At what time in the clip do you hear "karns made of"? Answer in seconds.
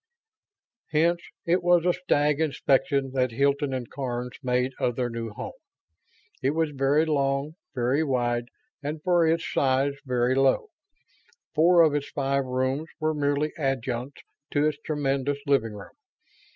3.87-4.95